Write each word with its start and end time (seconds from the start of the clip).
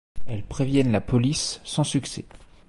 Elles 0.25 0.41
préviennent 0.41 0.91
la 0.91 0.99
police 0.99 1.61
sans 1.63 1.83
succès. 1.83 2.25